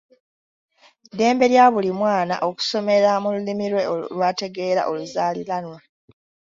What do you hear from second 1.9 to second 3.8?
mwana okusomera mu Lulimi